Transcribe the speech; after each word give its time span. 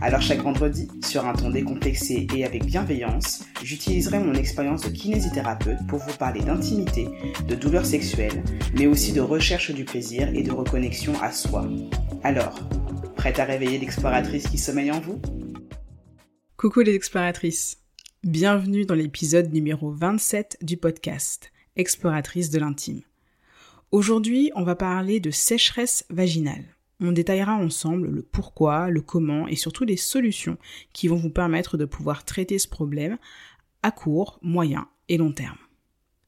Alors 0.00 0.22
chaque 0.22 0.42
vendredi, 0.42 0.88
sur 1.04 1.26
un 1.26 1.32
ton 1.32 1.50
décomplexé 1.50 2.26
et 2.34 2.44
avec 2.44 2.64
bienveillance, 2.64 3.44
j'utiliserai 3.64 4.20
mon 4.20 4.34
expérience 4.34 4.82
de 4.82 4.90
kinésithérapeute 4.90 5.86
pour 5.88 5.98
vous 5.98 6.16
parler 6.16 6.40
d'intimité, 6.40 7.08
de 7.48 7.54
douleurs 7.56 7.86
sexuelles, 7.86 8.44
mais 8.74 8.86
aussi 8.86 9.12
de 9.12 9.20
recherche 9.20 9.72
du 9.72 9.84
plaisir 9.84 10.28
et 10.34 10.42
de 10.42 10.52
reconnexion 10.52 11.20
à 11.20 11.32
soi. 11.32 11.68
Alors, 12.22 12.60
prête 13.16 13.40
à 13.40 13.44
réveiller 13.44 13.78
l'exploratrice 13.78 14.46
qui 14.46 14.58
sommeille 14.58 14.92
en 14.92 15.00
vous? 15.00 15.20
Coucou 16.56 16.80
les 16.80 16.94
exploratrices 16.94 17.78
Bienvenue 18.24 18.84
dans 18.84 18.94
l'épisode 18.94 19.52
numéro 19.52 19.90
27 19.90 20.58
du 20.62 20.76
podcast 20.76 21.50
Exploratrice 21.76 22.50
de 22.50 22.58
l'intime. 22.58 23.02
Aujourd'hui, 23.90 24.50
on 24.54 24.64
va 24.64 24.74
parler 24.74 25.18
de 25.18 25.30
sécheresse 25.30 26.04
vaginale. 26.10 26.77
On 27.00 27.12
détaillera 27.12 27.54
ensemble 27.54 28.08
le 28.08 28.22
pourquoi, 28.22 28.90
le 28.90 29.00
comment 29.00 29.46
et 29.46 29.54
surtout 29.54 29.84
les 29.84 29.96
solutions 29.96 30.58
qui 30.92 31.06
vont 31.06 31.16
vous 31.16 31.30
permettre 31.30 31.76
de 31.76 31.84
pouvoir 31.84 32.24
traiter 32.24 32.58
ce 32.58 32.68
problème 32.68 33.18
à 33.82 33.92
court, 33.92 34.40
moyen 34.42 34.88
et 35.08 35.16
long 35.16 35.32
terme. 35.32 35.58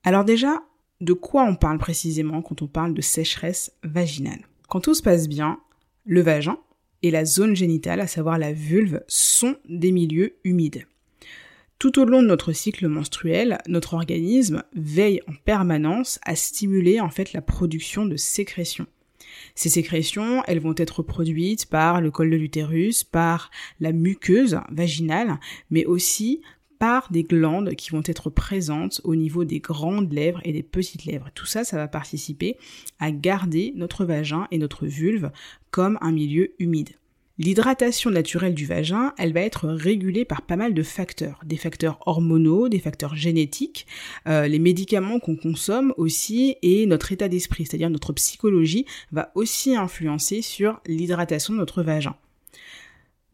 Alors 0.05 0.25
déjà, 0.25 0.63
de 1.01 1.13
quoi 1.13 1.45
on 1.45 1.57
parle 1.57 1.79
précisément 1.79 2.43
quand 2.43 2.63
on 2.63 2.69
parle 2.69 2.95
de 2.95 3.01
sécheresse 3.01 3.73
vaginale? 3.83 4.47
Quand 4.69 4.81
tout 4.81 4.95
se 4.95 5.03
passe 5.03 5.29
bien, 5.29 5.59
le 6.05 6.21
vagin 6.21 6.59
et 7.03 7.11
la 7.11 7.25
zone 7.25 7.57
génitale, 7.57 8.01
à 8.01 8.07
savoir 8.07 8.39
la 8.39 8.53
vulve, 8.53 9.03
sont 9.09 9.57
des 9.69 9.91
milieux 9.91 10.37
humides. 10.45 10.87
Tout 11.79 11.99
au 11.99 12.05
long 12.05 12.23
de 12.23 12.29
notre 12.29 12.53
cycle 12.53 12.87
menstruel, 12.89 13.59
notre 13.67 13.95
organisme 13.95 14.63
veille 14.75 15.23
en 15.27 15.33
permanence 15.45 16.21
à 16.23 16.37
stimuler 16.37 17.01
en 17.01 17.09
fait 17.09 17.33
la 17.33 17.41
production 17.41 18.05
de 18.05 18.17
sécrétions. 18.17 18.87
Ces 19.55 19.69
sécrétions, 19.69 20.43
elles 20.47 20.61
vont 20.61 20.75
être 20.77 21.03
produites 21.03 21.67
par 21.67 22.01
le 22.01 22.11
col 22.11 22.31
de 22.31 22.37
l'utérus, 22.37 23.05
par 23.05 23.51
la 23.81 23.93
muqueuse 23.93 24.61
vaginale, 24.71 25.39
mais 25.71 25.85
aussi 25.85 26.41
par 26.79 27.13
des 27.13 27.25
glandes 27.25 27.75
qui 27.75 27.91
vont 27.91 28.03
être 28.07 28.31
présentes 28.31 29.03
au 29.05 29.15
niveau 29.15 29.45
des 29.45 29.61
grandes 29.61 30.13
lèvres 30.13 30.41
et 30.45 30.53
des 30.53 30.63
petites 30.63 31.05
lèvres. 31.05 31.29
Tout 31.35 31.45
ça, 31.45 31.63
ça 31.63 31.77
va 31.77 31.89
participer 31.89 32.57
à 32.99 33.13
garder 33.13 33.73
notre 33.77 34.07
vagin 34.07 34.49
et 34.51 34.57
notre 34.57 34.87
vulve 34.87 35.31
comme 35.71 35.99
un 36.01 36.11
milieu 36.11 36.55
humide. 36.59 36.91
L'hydratation 37.43 38.11
naturelle 38.11 38.53
du 38.53 38.67
vagin, 38.67 39.15
elle 39.17 39.33
va 39.33 39.41
être 39.41 39.67
régulée 39.67 40.27
par 40.27 40.43
pas 40.43 40.57
mal 40.57 40.75
de 40.75 40.83
facteurs, 40.83 41.41
des 41.43 41.57
facteurs 41.57 41.99
hormonaux, 42.05 42.69
des 42.69 42.81
facteurs 42.81 43.15
génétiques, 43.15 43.87
euh, 44.29 44.47
les 44.47 44.59
médicaments 44.59 45.19
qu'on 45.19 45.37
consomme 45.37 45.95
aussi 45.97 46.57
et 46.61 46.85
notre 46.85 47.13
état 47.13 47.31
d'esprit, 47.31 47.65
c'est-à-dire 47.65 47.89
notre 47.89 48.13
psychologie 48.13 48.85
va 49.11 49.33
aussi 49.35 49.75
influencer 49.75 50.43
sur 50.43 50.83
l'hydratation 50.85 51.55
de 51.55 51.59
notre 51.61 51.83
vagin. 51.83 52.15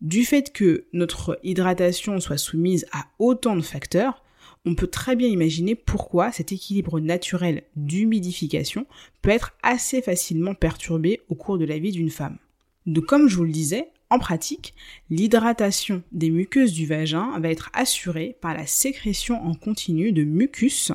Du 0.01 0.25
fait 0.25 0.53
que 0.53 0.85
notre 0.93 1.41
hydratation 1.43 2.21
soit 2.21 2.39
soumise 2.39 2.87
à 2.93 3.07
autant 3.19 3.57
de 3.57 3.61
facteurs, 3.61 4.23
on 4.65 4.77
peut 4.77 4.87
très 4.87 5.17
bien 5.17 5.27
imaginer 5.27 5.75
pourquoi 5.75 6.31
cet 6.31 6.53
équilibre 6.53 7.01
naturel 7.01 7.65
d'humidification 7.75 8.87
peut 9.21 9.31
être 9.31 9.55
assez 9.65 10.01
facilement 10.01 10.55
perturbé 10.55 11.23
au 11.29 11.35
cours 11.35 11.59
de 11.59 11.65
la 11.65 11.81
vie 11.81 11.91
d'une 11.91 12.11
femme. 12.11 12.39
Donc 12.87 13.07
comme 13.07 13.27
je 13.29 13.37
vous 13.37 13.45
le 13.45 13.51
disais, 13.51 13.89
en 14.09 14.19
pratique, 14.21 14.75
l'hydratation 15.11 16.03
des 16.13 16.31
muqueuses 16.31 16.73
du 16.73 16.87
vagin 16.87 17.39
va 17.41 17.49
être 17.49 17.71
assurée 17.73 18.37
par 18.41 18.55
la 18.55 18.67
sécrétion 18.67 19.45
en 19.45 19.55
continu 19.55 20.13
de 20.13 20.23
mucus 20.23 20.93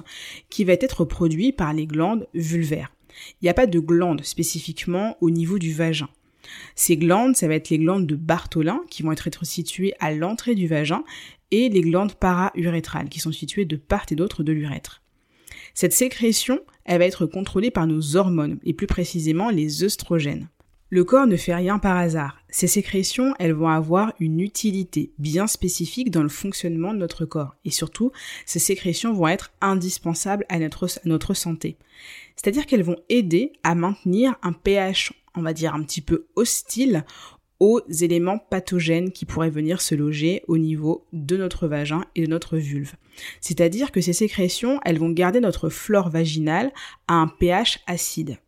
qui 0.50 0.64
va 0.64 0.74
être 0.74 1.04
produit 1.04 1.52
par 1.52 1.74
les 1.74 1.88
glandes 1.88 2.28
vulvaires. 2.34 2.94
Il 3.42 3.46
n'y 3.46 3.50
a 3.50 3.54
pas 3.54 3.68
de 3.68 3.80
glandes 3.80 4.24
spécifiquement 4.24 5.18
au 5.20 5.30
niveau 5.30 5.60
du 5.60 5.74
vagin. 5.74 6.08
Ces 6.76 6.96
glandes, 6.96 7.36
ça 7.36 7.50
va 7.50 7.56
être 7.56 7.70
les 7.70 7.80
glandes 7.80 8.08
de 8.08 8.16
Bartholin 8.16 8.82
qui 8.90 9.04
vont 9.04 9.12
être 9.12 9.46
situées 9.46 9.94
à 10.00 10.14
l'entrée 10.14 10.56
du 10.56 10.68
vagin 10.68 11.04
et 11.52 11.68
les 11.68 11.82
glandes 11.82 12.16
para-urétrales 12.16 13.10
qui 13.10 13.20
sont 13.20 13.34
situées 13.34 13.66
de 13.66 13.76
part 13.76 14.06
et 14.10 14.16
d'autre 14.16 14.42
de 14.44 14.54
l'urètre. 14.54 15.02
Cette 15.74 15.94
sécrétion, 15.94 16.60
elle 16.86 17.00
va 17.00 17.06
être 17.06 17.26
contrôlée 17.26 17.72
par 17.72 17.88
nos 17.88 18.16
hormones 18.16 18.60
et 18.64 18.74
plus 18.74 18.88
précisément 18.88 19.50
les 19.50 19.84
œstrogènes. 19.84 20.48
Le 20.94 21.06
corps 21.06 21.26
ne 21.26 21.38
fait 21.38 21.56
rien 21.56 21.80
par 21.80 21.96
hasard. 21.96 22.38
Ces 22.50 22.68
sécrétions, 22.68 23.34
elles 23.40 23.54
vont 23.54 23.70
avoir 23.70 24.12
une 24.20 24.42
utilité 24.42 25.14
bien 25.20 25.48
spécifique 25.48 26.12
dans 26.12 26.22
le 26.22 26.28
fonctionnement 26.28 26.94
de 26.94 27.00
notre 27.00 27.24
corps. 27.24 27.56
Et 27.64 27.72
surtout, 27.72 28.12
ces 28.46 28.60
sécrétions 28.60 29.14
vont 29.14 29.30
être 29.30 29.54
indispensables 29.62 30.46
à 30.50 30.60
notre, 30.60 31.34
santé. 31.34 31.78
C'est-à-dire 32.36 32.66
qu'elles 32.66 32.84
vont 32.84 32.98
aider 33.08 33.54
à 33.64 33.74
maintenir 33.74 34.36
un 34.44 34.52
pH, 34.52 35.14
on 35.34 35.42
va 35.42 35.54
dire, 35.54 35.74
un 35.74 35.82
petit 35.82 36.02
peu 36.02 36.26
hostile 36.36 37.06
aux 37.62 37.80
éléments 38.02 38.40
pathogènes 38.40 39.14
qui 39.14 39.24
pourraient 39.24 39.50
venir 39.50 39.80
se 39.80 39.96
loger 39.96 40.44
au 40.50 40.58
niveau 40.58 41.06
de 41.14 41.38
notre 41.38 41.70
vagin 41.70 42.04
et 42.16 42.24
de 42.24 42.30
notre 42.30 42.58
vulve. 42.58 42.96
C'est-à-dire 43.40 43.94
que 43.94 44.02
ces 44.02 44.12
sécrétions, 44.12 44.82
elles 44.84 45.00
vont 45.00 45.12
garder 45.12 45.40
notre 45.40 45.70
flore 45.70 46.10
vaginale 46.10 46.74
à 47.08 47.14
un 47.14 47.28
pH 47.30 47.80
acide. 47.88 48.40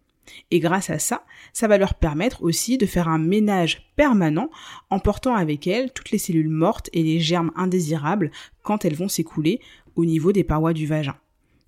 Et 0.52 0.60
grâce 0.60 0.90
à 0.90 1.00
ça, 1.00 1.26
ça 1.54 1.68
va 1.68 1.78
leur 1.78 1.96
permettre 1.96 2.44
aussi 2.44 2.78
de 2.78 2.86
faire 2.86 3.08
un 3.08 3.20
ménage 3.20 3.92
permanent 3.96 4.50
en 4.90 5.00
portant 5.00 5.36
avec 5.36 5.68
elles 5.68 5.92
toutes 5.92 6.12
les 6.12 6.18
cellules 6.18 6.50
mortes 6.50 6.90
et 6.94 7.04
les 7.04 7.20
germes 7.20 7.52
indésirables 7.56 8.32
quand 8.62 8.86
elles 8.86 8.96
vont 8.96 9.10
s'écouler 9.10 9.60
au 9.96 10.06
niveau 10.06 10.32
des 10.32 10.44
parois 10.44 10.74
du 10.74 10.88
vagin. 10.88 11.16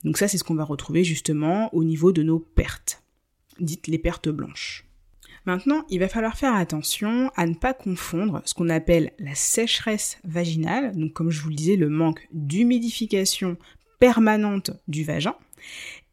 Donc 0.04 0.18
ça, 0.18 0.28
c'est 0.28 0.38
ce 0.38 0.44
qu'on 0.44 0.56
va 0.56 0.64
retrouver 0.64 1.04
justement 1.04 1.74
au 1.74 1.84
niveau 1.84 2.12
de 2.12 2.24
nos 2.24 2.40
pertes, 2.40 3.04
dites 3.60 3.88
les 3.88 3.98
pertes 3.98 4.30
blanches. 4.30 4.86
Maintenant, 5.46 5.86
il 5.90 6.00
va 6.00 6.08
falloir 6.08 6.38
faire 6.38 6.56
attention 6.56 7.32
à 7.36 7.46
ne 7.46 7.54
pas 7.54 7.74
confondre 7.76 8.42
ce 8.46 8.56
qu'on 8.56 8.70
appelle 8.70 9.12
la 9.20 9.36
sécheresse 9.36 10.18
vaginale, 10.24 10.96
donc 10.96 11.14
comme 11.14 11.30
je 11.30 11.42
vous 11.42 11.50
le 11.50 11.56
disais, 11.56 11.76
le 11.76 11.90
manque 11.90 12.28
d'humidification 12.34 13.58
permanente 14.00 14.72
du 14.88 15.04
vagin, 15.04 15.36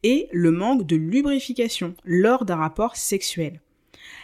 et 0.03 0.27
le 0.31 0.51
manque 0.51 0.85
de 0.85 0.95
lubrification 0.95 1.95
lors 2.03 2.45
d'un 2.45 2.57
rapport 2.57 2.95
sexuel. 2.95 3.61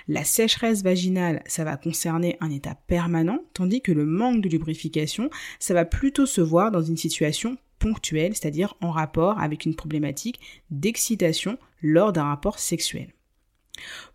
La 0.08 0.24
sécheresse 0.24 0.84
vaginale, 0.84 1.44
ça 1.46 1.64
va 1.64 1.78
concerner 1.78 2.38
un 2.42 2.50
état 2.50 2.76
permanent, 2.88 3.40
tandis 3.54 3.82
que 3.82 3.92
le 3.92 4.06
manque 4.06 4.42
de 4.42 4.50
lubrification, 4.50 5.30
ça 5.60 5.74
va 5.74 5.86
plutôt 5.86 6.26
se 6.26 6.42
voir 6.42 6.72
dans 6.72 6.82
une 6.82 6.98
situation 6.98 7.58
ponctuelle, 7.78 8.36
c'est-à-dire 8.36 8.76
en 8.82 8.92
rapport 8.92 9.40
avec 9.40 9.66
une 9.66 9.76
problématique 9.76 10.40
d'excitation 10.70 11.58
lors 11.82 12.12
d'un 12.12 12.26
rapport 12.26 12.60
sexuel. 12.60 13.14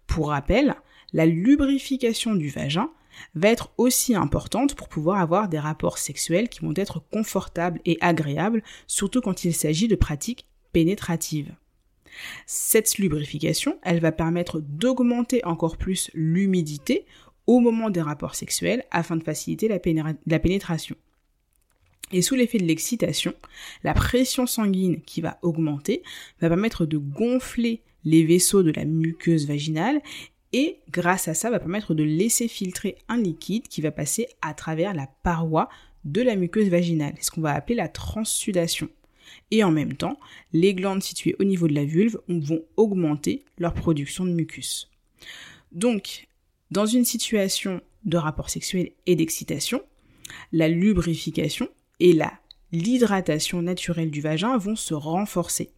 Pour 0.07 0.29
rappel, 0.29 0.75
la 1.13 1.27
lubrification 1.27 2.35
du 2.35 2.49
vagin 2.51 2.91
va 3.35 3.49
être 3.49 3.73
aussi 3.79 4.15
importante 4.15 4.75
pour 4.75 4.89
pouvoir 4.89 5.21
avoir 5.21 5.49
des 5.49 5.59
rapports 5.59 5.99
sexuels 5.99 6.49
qui 6.49 6.61
vont 6.61 6.75
être 6.77 7.01
confortables 7.13 7.81
et 7.85 7.97
agréables, 8.01 8.63
surtout 8.87 9.21
quand 9.21 9.45
il 9.45 9.55
s'agit 9.55 9.89
de 9.89 9.95
pratiques 9.95 10.47
pénétrative. 10.75 11.55
Cette 12.47 12.99
lubrification, 12.99 13.79
elle 13.83 14.01
va 14.01 14.12
permettre 14.12 14.61
d'augmenter 14.61 15.43
encore 15.45 15.79
plus 15.79 16.11
l'humidité 16.12 17.07
au 17.47 17.61
moment 17.61 17.91
des 17.91 18.03
rapports 18.03 18.35
sexuels 18.35 18.84
afin 18.91 19.17
de 19.17 19.25
faciliter 19.25 19.69
la, 19.69 20.39
pénétration. 20.39 20.97
Et 22.13 22.23
sous 22.23 22.34
l'effet 22.34 22.59
de 22.59 22.65
l'excitation, 22.65 23.34
la 23.83 23.95
pression 23.95 24.47
sanguine 24.47 25.01
qui 25.03 25.21
va 25.21 25.39
augmenter 25.43 26.03
va 26.41 26.49
permettre 26.49 26.87
de 26.87 26.99
gonfler 26.99 27.83
les 28.05 28.25
vaisseaux 28.25 28.63
de 28.63 28.73
la 28.73 28.84
muqueuse 28.84 29.47
vaginale 29.47 30.01
et 30.53 30.78
grâce 30.91 31.28
à 31.28 31.34
ça 31.34 31.51
va 31.51 31.59
permettre 31.59 31.95
de 31.95 32.04
laisser 32.04 32.48
filtrer 32.48 32.97
un 33.09 33.16
liquide 33.16 33.69
qui 33.69 33.81
va 33.81 33.91
passer 33.91 34.28
à 34.43 34.54
travers 34.54 34.95
la 34.95 35.09
paroi 35.22 35.69
de 36.04 36.21
la 36.21 36.37
muqueuse 36.37 36.69
vaginale, 36.69 37.15
ce 37.21 37.31
qu'on 37.31 37.41
va 37.41 37.54
appeler 37.54 37.77
la 37.77 37.89
transsudation 37.89 38.89
et 39.51 39.65
en 39.65 39.71
même 39.71 39.95
temps, 39.95 40.19
les 40.53 40.75
glandes 40.75 41.03
situées 41.03 41.36
au 41.39 41.45
niveau 41.45 41.69
de 41.69 41.75
la 41.75 41.84
vulve 41.84 42.19
vont 42.28 42.63
augmenter 42.77 43.45
leur 43.59 43.75
production 43.75 44.25
de 44.25 44.33
mucus. 44.33 44.91
Donc, 45.72 46.28
dans 46.71 46.86
une 46.86 47.04
situation 47.04 47.81
de 48.04 48.16
rapport 48.16 48.51
sexuel 48.51 48.91
et 49.07 49.16
d'excitation, 49.16 49.83
la 50.53 50.69
lubrification 50.69 51.69
et 52.01 52.19
l'hydratation 52.72 53.63
naturelle 53.63 54.10
du 54.10 54.21
vagin 54.21 54.57
vont 54.57 54.77
se 54.77 54.95
renforcer. 54.95 55.71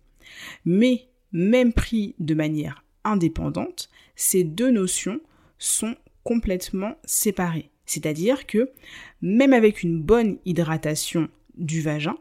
Mais 0.64 1.08
même 1.32 1.73
pris 1.73 2.14
de 2.19 2.35
manière 2.35 2.85
indépendante, 3.05 3.91
ces 4.14 4.44
deux 4.44 4.70
notions 4.70 5.20
sont 5.58 5.94
complètement 6.25 6.97
séparées. 7.05 7.70
C'est-à-dire 7.85 8.47
que 8.47 8.70
même 9.23 9.53
avec 9.53 9.82
une 9.82 10.00
bonne 10.00 10.38
hydratation 10.44 11.29
du 11.56 11.81
vagin, 11.81 12.17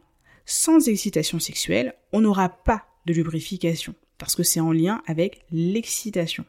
sans 0.46 0.88
excitation 0.88 1.40
sexuelle, 1.40 1.96
on 2.14 2.22
n'aura 2.22 2.50
pas 2.50 2.86
de 3.06 3.14
lubrification, 3.14 3.96
parce 4.18 4.36
que 4.36 4.44
c'est 4.44 4.60
en 4.60 4.72
lien 4.72 5.02
avec 5.08 5.46
l'excitation. 5.52 6.46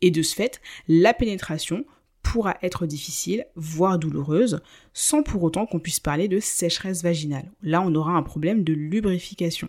Et 0.00 0.10
de 0.10 0.22
ce 0.22 0.34
fait, 0.34 0.60
la 0.88 1.14
pénétration 1.14 1.84
pourra 2.22 2.56
être 2.62 2.86
difficile, 2.86 3.46
voire 3.56 3.98
douloureuse, 3.98 4.60
sans 4.92 5.22
pour 5.22 5.42
autant 5.42 5.66
qu'on 5.66 5.80
puisse 5.80 6.00
parler 6.00 6.28
de 6.28 6.40
sécheresse 6.40 7.02
vaginale. 7.02 7.50
Là, 7.62 7.82
on 7.82 7.94
aura 7.94 8.12
un 8.12 8.22
problème 8.22 8.64
de 8.64 8.72
lubrification. 8.72 9.68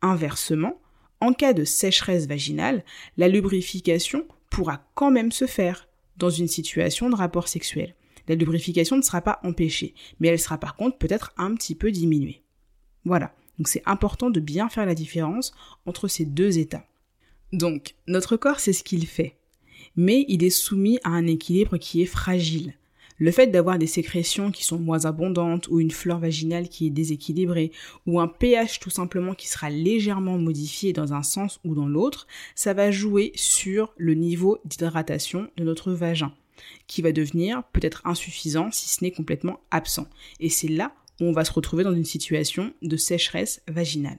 Inversement, 0.00 0.80
en 1.20 1.32
cas 1.32 1.52
de 1.52 1.64
sécheresse 1.64 2.26
vaginale, 2.26 2.84
la 3.16 3.28
lubrification 3.28 4.26
pourra 4.50 4.84
quand 4.94 5.10
même 5.10 5.32
se 5.32 5.46
faire 5.46 5.88
dans 6.16 6.30
une 6.30 6.48
situation 6.48 7.08
de 7.08 7.16
rapport 7.16 7.48
sexuel. 7.48 7.94
La 8.28 8.34
lubrification 8.34 8.96
ne 8.96 9.02
sera 9.02 9.20
pas 9.20 9.40
empêchée, 9.42 9.94
mais 10.20 10.28
elle 10.28 10.38
sera 10.38 10.58
par 10.58 10.76
contre 10.76 10.98
peut-être 10.98 11.32
un 11.36 11.54
petit 11.54 11.74
peu 11.74 11.90
diminuée. 11.90 12.42
Voilà, 13.04 13.34
donc 13.58 13.68
c'est 13.68 13.82
important 13.86 14.30
de 14.30 14.40
bien 14.40 14.68
faire 14.68 14.86
la 14.86 14.94
différence 14.94 15.52
entre 15.86 16.08
ces 16.08 16.24
deux 16.24 16.58
états. 16.58 16.86
Donc, 17.52 17.96
notre 18.06 18.36
corps, 18.36 18.60
c'est 18.60 18.72
ce 18.72 18.82
qu'il 18.82 19.06
fait 19.06 19.36
mais 19.96 20.24
il 20.28 20.44
est 20.44 20.50
soumis 20.50 20.98
à 21.04 21.10
un 21.10 21.26
équilibre 21.26 21.76
qui 21.76 22.02
est 22.02 22.06
fragile. 22.06 22.74
Le 23.18 23.30
fait 23.30 23.48
d'avoir 23.48 23.78
des 23.78 23.86
sécrétions 23.86 24.50
qui 24.50 24.64
sont 24.64 24.78
moins 24.78 25.04
abondantes 25.04 25.68
ou 25.68 25.78
une 25.78 25.92
flore 25.92 26.18
vaginale 26.18 26.68
qui 26.68 26.86
est 26.86 26.90
déséquilibrée 26.90 27.70
ou 28.06 28.18
un 28.18 28.26
pH 28.26 28.80
tout 28.80 28.90
simplement 28.90 29.34
qui 29.34 29.48
sera 29.48 29.70
légèrement 29.70 30.38
modifié 30.38 30.92
dans 30.92 31.12
un 31.12 31.22
sens 31.22 31.60
ou 31.64 31.74
dans 31.74 31.86
l'autre, 31.86 32.26
ça 32.56 32.74
va 32.74 32.90
jouer 32.90 33.32
sur 33.36 33.92
le 33.96 34.14
niveau 34.14 34.58
d'hydratation 34.64 35.48
de 35.56 35.62
notre 35.62 35.92
vagin 35.92 36.32
qui 36.86 37.02
va 37.02 37.12
devenir 37.12 37.62
peut-être 37.72 38.02
insuffisant 38.04 38.70
si 38.72 38.88
ce 38.88 39.04
n'est 39.04 39.10
complètement 39.12 39.60
absent. 39.70 40.06
Et 40.40 40.48
c'est 40.48 40.68
là 40.68 40.92
on 41.26 41.32
va 41.32 41.44
se 41.44 41.52
retrouver 41.52 41.84
dans 41.84 41.94
une 41.94 42.04
situation 42.04 42.72
de 42.82 42.96
sécheresse 42.96 43.62
vaginale. 43.68 44.18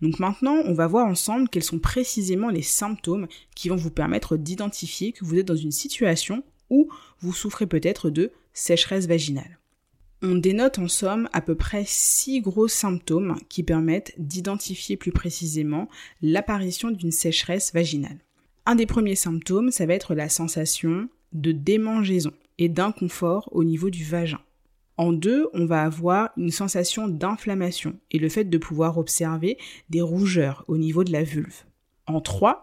Donc 0.00 0.18
maintenant, 0.18 0.56
on 0.64 0.74
va 0.74 0.86
voir 0.86 1.06
ensemble 1.06 1.48
quels 1.48 1.62
sont 1.62 1.78
précisément 1.78 2.50
les 2.50 2.62
symptômes 2.62 3.26
qui 3.54 3.68
vont 3.68 3.76
vous 3.76 3.90
permettre 3.90 4.36
d'identifier 4.36 5.12
que 5.12 5.24
vous 5.24 5.38
êtes 5.38 5.46
dans 5.46 5.56
une 5.56 5.72
situation 5.72 6.44
où 6.70 6.88
vous 7.20 7.32
souffrez 7.32 7.66
peut-être 7.66 8.10
de 8.10 8.32
sécheresse 8.52 9.06
vaginale. 9.06 9.58
On 10.22 10.34
dénote 10.34 10.78
en 10.78 10.88
somme 10.88 11.28
à 11.32 11.40
peu 11.40 11.54
près 11.54 11.84
six 11.86 12.40
gros 12.40 12.68
symptômes 12.68 13.36
qui 13.48 13.62
permettent 13.62 14.14
d'identifier 14.18 14.96
plus 14.96 15.12
précisément 15.12 15.88
l'apparition 16.22 16.90
d'une 16.90 17.12
sécheresse 17.12 17.72
vaginale. 17.74 18.18
Un 18.64 18.74
des 18.74 18.86
premiers 18.86 19.14
symptômes, 19.14 19.70
ça 19.70 19.86
va 19.86 19.94
être 19.94 20.14
la 20.14 20.28
sensation 20.28 21.08
de 21.32 21.52
démangeaison 21.52 22.32
et 22.58 22.68
d'inconfort 22.68 23.48
au 23.52 23.62
niveau 23.62 23.90
du 23.90 24.04
vagin. 24.04 24.40
En 24.98 25.12
deux, 25.12 25.48
on 25.52 25.66
va 25.66 25.82
avoir 25.82 26.30
une 26.36 26.50
sensation 26.50 27.06
d'inflammation 27.06 27.98
et 28.10 28.18
le 28.18 28.28
fait 28.28 28.44
de 28.44 28.58
pouvoir 28.58 28.96
observer 28.96 29.58
des 29.90 30.00
rougeurs 30.00 30.64
au 30.68 30.78
niveau 30.78 31.04
de 31.04 31.12
la 31.12 31.22
vulve. 31.22 31.64
En 32.06 32.20
trois, 32.20 32.62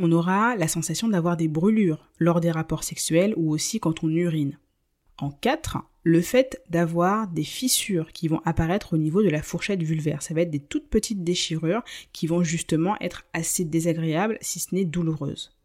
on 0.00 0.10
aura 0.10 0.56
la 0.56 0.68
sensation 0.68 1.08
d'avoir 1.08 1.36
des 1.36 1.48
brûlures 1.48 2.08
lors 2.18 2.40
des 2.40 2.50
rapports 2.50 2.84
sexuels 2.84 3.34
ou 3.36 3.52
aussi 3.52 3.78
quand 3.78 4.02
on 4.02 4.08
urine. 4.08 4.58
En 5.18 5.30
quatre, 5.30 5.78
le 6.04 6.20
fait 6.20 6.62
d'avoir 6.70 7.28
des 7.28 7.44
fissures 7.44 8.12
qui 8.12 8.28
vont 8.28 8.40
apparaître 8.44 8.94
au 8.94 8.96
niveau 8.96 9.22
de 9.22 9.28
la 9.28 9.42
fourchette 9.42 9.82
vulvaire. 9.82 10.22
Ça 10.22 10.34
va 10.34 10.42
être 10.42 10.50
des 10.50 10.60
toutes 10.60 10.88
petites 10.88 11.24
déchirures 11.24 11.82
qui 12.12 12.26
vont 12.26 12.42
justement 12.42 12.96
être 13.00 13.24
assez 13.32 13.64
désagréables 13.64 14.38
si 14.40 14.60
ce 14.60 14.74
n'est 14.74 14.84
douloureuses. 14.84 15.57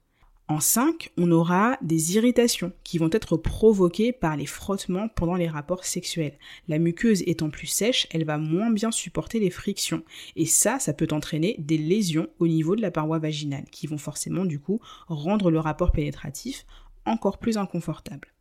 En 0.54 0.60
5, 0.60 1.10
on 1.18 1.32
aura 1.32 1.80
des 1.82 2.16
irritations 2.16 2.74
qui 2.84 3.00
vont 3.00 3.10
être 3.12 3.38
provoquées 3.38 4.12
par 4.12 4.38
les 4.38 4.46
frottements 4.46 5.08
pendant 5.08 5.34
les 5.34 5.48
rapports 5.48 5.84
sexuels. 5.84 6.38
La 6.68 6.78
muqueuse 6.78 7.24
étant 7.26 7.50
plus 7.50 7.66
sèche, 7.66 8.06
elle 8.12 8.24
va 8.24 8.38
moins 8.38 8.70
bien 8.70 8.92
supporter 8.92 9.40
les 9.40 9.50
frictions. 9.50 10.04
Et 10.36 10.46
ça, 10.46 10.78
ça 10.78 10.94
peut 10.94 11.08
entraîner 11.10 11.56
des 11.58 11.80
lésions 11.80 12.28
au 12.38 12.48
niveau 12.48 12.76
de 12.76 12.84
la 12.84 12.92
paroi 12.92 13.18
vaginale, 13.18 13.66
qui 13.72 13.88
vont 13.88 13.98
forcément 13.98 14.46
du 14.46 14.60
coup 14.60 14.80
rendre 15.08 15.50
le 15.50 15.58
rapport 15.58 15.92
pénétratif 15.92 16.68
encore 17.06 17.40
plus 17.40 17.58
inconfortable. 17.58 18.32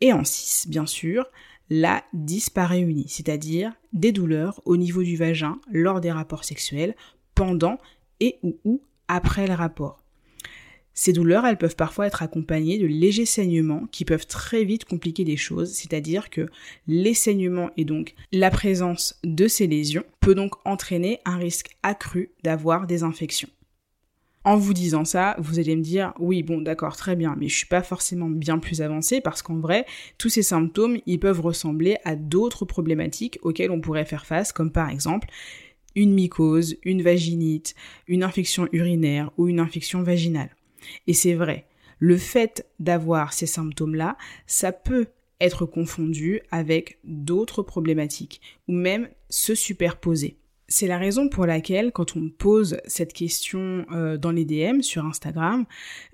Et 0.00 0.12
en 0.12 0.22
6, 0.22 0.68
bien 0.68 0.86
sûr, 0.86 1.26
la 1.68 2.04
disparéunie, 2.12 3.08
c'est-à-dire 3.08 3.72
des 3.92 4.12
douleurs 4.12 4.60
au 4.64 4.76
niveau 4.76 5.02
du 5.02 5.16
vagin 5.16 5.58
lors 5.72 6.00
des 6.00 6.12
rapports 6.12 6.44
sexuels, 6.44 6.94
pendant 7.34 7.78
et 8.20 8.38
ou 8.62 8.80
après 9.08 9.48
le 9.48 9.54
rapport. 9.54 10.01
Ces 10.94 11.12
douleurs, 11.12 11.46
elles 11.46 11.58
peuvent 11.58 11.76
parfois 11.76 12.06
être 12.06 12.22
accompagnées 12.22 12.78
de 12.78 12.86
légers 12.86 13.26
saignements 13.26 13.86
qui 13.90 14.04
peuvent 14.04 14.26
très 14.26 14.64
vite 14.64 14.84
compliquer 14.84 15.24
les 15.24 15.36
choses, 15.38 15.72
c'est-à-dire 15.72 16.28
que 16.28 16.48
les 16.86 17.14
saignements 17.14 17.70
et 17.76 17.84
donc 17.84 18.14
la 18.30 18.50
présence 18.50 19.18
de 19.24 19.48
ces 19.48 19.66
lésions 19.66 20.04
peut 20.20 20.34
donc 20.34 20.54
entraîner 20.66 21.20
un 21.24 21.36
risque 21.36 21.70
accru 21.82 22.30
d'avoir 22.44 22.86
des 22.86 23.02
infections. 23.02 23.48
En 24.44 24.56
vous 24.56 24.74
disant 24.74 25.04
ça, 25.04 25.36
vous 25.38 25.60
allez 25.60 25.76
me 25.76 25.82
dire 25.82 26.12
oui, 26.18 26.42
bon, 26.42 26.60
d'accord, 26.60 26.96
très 26.96 27.14
bien, 27.14 27.36
mais 27.38 27.48
je 27.48 27.56
suis 27.56 27.66
pas 27.66 27.82
forcément 27.82 28.28
bien 28.28 28.58
plus 28.58 28.82
avancé 28.82 29.20
parce 29.20 29.40
qu'en 29.40 29.58
vrai, 29.58 29.86
tous 30.18 30.28
ces 30.28 30.42
symptômes, 30.42 30.98
ils 31.06 31.20
peuvent 31.20 31.40
ressembler 31.40 31.98
à 32.04 32.16
d'autres 32.16 32.64
problématiques 32.64 33.38
auxquelles 33.42 33.70
on 33.70 33.80
pourrait 33.80 34.04
faire 34.04 34.26
face, 34.26 34.52
comme 34.52 34.72
par 34.72 34.90
exemple 34.90 35.28
une 35.94 36.12
mycose, 36.12 36.76
une 36.84 37.02
vaginite, 37.02 37.74
une 38.08 38.22
infection 38.24 38.68
urinaire 38.72 39.30
ou 39.36 39.48
une 39.48 39.60
infection 39.60 40.02
vaginale. 40.02 40.50
Et 41.06 41.14
c'est 41.14 41.34
vrai, 41.34 41.66
le 41.98 42.16
fait 42.16 42.66
d'avoir 42.80 43.32
ces 43.32 43.46
symptômes-là, 43.46 44.16
ça 44.46 44.72
peut 44.72 45.06
être 45.40 45.66
confondu 45.66 46.40
avec 46.50 46.98
d'autres 47.04 47.62
problématiques 47.62 48.40
ou 48.68 48.72
même 48.72 49.08
se 49.28 49.54
superposer. 49.54 50.38
C'est 50.68 50.86
la 50.86 50.96
raison 50.96 51.28
pour 51.28 51.44
laquelle, 51.44 51.92
quand 51.92 52.16
on 52.16 52.20
me 52.20 52.30
pose 52.30 52.78
cette 52.86 53.12
question 53.12 53.84
euh, 53.92 54.16
dans 54.16 54.30
les 54.30 54.46
DM 54.46 54.80
sur 54.80 55.04
Instagram, 55.04 55.66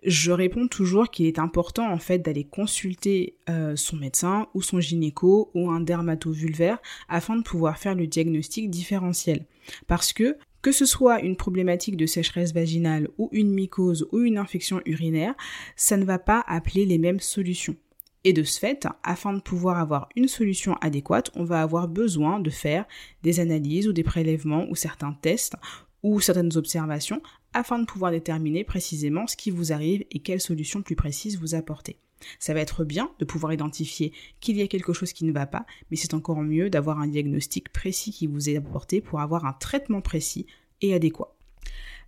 je 0.02 0.32
réponds 0.32 0.66
toujours 0.66 1.10
qu'il 1.10 1.26
est 1.26 1.38
important 1.38 1.88
en 1.92 1.98
fait 1.98 2.18
d'aller 2.18 2.44
consulter 2.44 3.36
euh, 3.48 3.76
son 3.76 3.96
médecin 3.96 4.48
ou 4.54 4.62
son 4.62 4.80
gynéco 4.80 5.50
ou 5.54 5.70
un 5.70 5.80
dermatovulvaire 5.80 6.78
afin 7.08 7.36
de 7.36 7.42
pouvoir 7.42 7.78
faire 7.78 7.94
le 7.94 8.06
diagnostic 8.08 8.68
différentiel. 8.68 9.46
Parce 9.86 10.12
que 10.12 10.36
que 10.62 10.72
ce 10.72 10.86
soit 10.86 11.20
une 11.20 11.36
problématique 11.36 11.96
de 11.96 12.06
sécheresse 12.06 12.52
vaginale 12.52 13.08
ou 13.18 13.28
une 13.32 13.52
mycose 13.52 14.08
ou 14.12 14.18
une 14.18 14.38
infection 14.38 14.80
urinaire, 14.86 15.34
ça 15.76 15.96
ne 15.96 16.04
va 16.04 16.18
pas 16.18 16.44
appeler 16.46 16.84
les 16.84 16.98
mêmes 16.98 17.20
solutions. 17.20 17.76
Et 18.24 18.32
de 18.32 18.42
ce 18.42 18.58
fait, 18.58 18.86
afin 19.04 19.32
de 19.32 19.40
pouvoir 19.40 19.78
avoir 19.78 20.08
une 20.16 20.28
solution 20.28 20.74
adéquate, 20.80 21.30
on 21.34 21.44
va 21.44 21.62
avoir 21.62 21.88
besoin 21.88 22.40
de 22.40 22.50
faire 22.50 22.84
des 23.22 23.40
analyses 23.40 23.88
ou 23.88 23.92
des 23.92 24.02
prélèvements 24.02 24.66
ou 24.68 24.74
certains 24.74 25.12
tests 25.12 25.54
ou 26.02 26.20
certaines 26.20 26.56
observations 26.56 27.22
afin 27.54 27.78
de 27.78 27.86
pouvoir 27.86 28.10
déterminer 28.10 28.64
précisément 28.64 29.26
ce 29.26 29.36
qui 29.36 29.50
vous 29.50 29.72
arrive 29.72 30.04
et 30.10 30.18
quelle 30.18 30.40
solution 30.40 30.82
plus 30.82 30.96
précise 30.96 31.38
vous 31.38 31.54
apporter. 31.54 31.98
Ça 32.38 32.54
va 32.54 32.60
être 32.60 32.84
bien 32.84 33.10
de 33.18 33.24
pouvoir 33.24 33.52
identifier 33.52 34.12
qu'il 34.40 34.56
y 34.56 34.62
a 34.62 34.66
quelque 34.66 34.92
chose 34.92 35.12
qui 35.12 35.24
ne 35.24 35.32
va 35.32 35.46
pas, 35.46 35.66
mais 35.90 35.96
c'est 35.96 36.14
encore 36.14 36.42
mieux 36.42 36.70
d'avoir 36.70 36.98
un 36.98 37.06
diagnostic 37.06 37.72
précis 37.72 38.10
qui 38.10 38.26
vous 38.26 38.50
est 38.50 38.56
apporté 38.56 39.00
pour 39.00 39.20
avoir 39.20 39.44
un 39.44 39.52
traitement 39.52 40.00
précis 40.00 40.46
adéquat. 40.82 41.34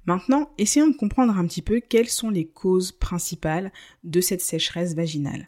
Maintenant, 0.06 0.50
essayons 0.58 0.88
de 0.88 0.96
comprendre 0.96 1.36
un 1.36 1.46
petit 1.46 1.62
peu 1.62 1.80
quelles 1.80 2.08
sont 2.08 2.30
les 2.30 2.46
causes 2.46 2.92
principales 2.92 3.72
de 4.02 4.20
cette 4.20 4.40
sécheresse 4.40 4.94
vaginale. 4.94 5.46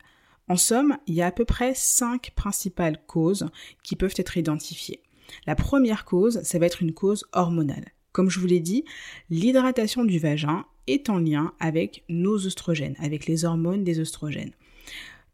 En 0.49 0.57
somme, 0.57 0.99
il 1.07 1.15
y 1.15 1.23
a 1.23 1.27
à 1.27 1.33
peu 1.33 1.45
près 1.45 1.73
cinq 1.75 2.33
principales 2.37 3.03
causes 3.07 3.49
qui 3.83 3.97
peuvent 3.97 4.15
être 4.17 4.37
identifiées. 4.37 5.01
La 5.47 5.55
première 5.55 6.05
cause, 6.05 6.43
ça 6.43 6.59
va 6.59 6.67
être 6.67 6.83
une 6.83 6.93
cause 6.93 7.25
hormonale. 7.33 7.93
Comme 8.13 8.29
je 8.29 8.39
vous 8.39 8.47
l'ai 8.47 8.61
dit, 8.61 8.85
l'hydratation 9.31 10.05
du 10.05 10.19
vagin 10.19 10.67
est 10.87 11.09
en 11.09 11.19
lien 11.19 11.55
avec 11.59 12.05
nos 12.09 12.37
oestrogènes, 12.45 12.97
avec 12.99 13.27
les 13.27 13.45
hormones 13.45 13.85
des 13.85 14.01
oestrogènes. 14.01 14.53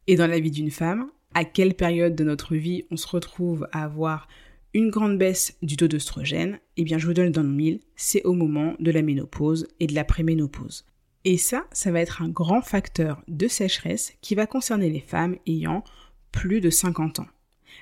Et 0.07 0.14
dans 0.14 0.26
la 0.28 0.38
vie 0.38 0.52
d'une 0.52 0.71
femme, 0.71 1.11
à 1.35 1.45
quelle 1.45 1.75
période 1.75 2.14
de 2.14 2.25
notre 2.25 2.54
vie 2.54 2.85
on 2.90 2.97
se 2.97 3.09
retrouve 3.09 3.66
à 3.73 3.85
avoir 3.85 4.28
une 4.75 4.90
grande 4.90 5.18
baisse 5.18 5.56
du 5.62 5.76
taux 5.76 5.88
d'oestrogène 5.88 6.58
Eh 6.76 6.84
bien, 6.84 6.98
je 6.98 7.06
vous 7.06 7.14
donne 7.14 7.32
dans 7.32 7.42
le 7.42 7.48
mille, 7.48 7.80
c'est 7.96 8.25
au 8.25 8.34
moment 8.34 8.75
de 8.78 8.90
la 8.90 9.02
ménopause 9.02 9.66
et 9.80 9.87
de 9.87 9.94
la 9.94 10.04
préménopause. 10.04 10.84
Et 11.25 11.37
ça, 11.37 11.66
ça 11.72 11.90
va 11.90 12.00
être 12.00 12.22
un 12.22 12.28
grand 12.28 12.62
facteur 12.62 13.22
de 13.28 13.48
sécheresse 13.48 14.12
qui 14.20 14.34
va 14.34 14.46
concerner 14.46 14.90
les 14.90 15.00
femmes 15.00 15.37
ayant 15.46 15.84
plus 16.32 16.60
de 16.60 16.70
50 16.70 17.20
ans. 17.20 17.26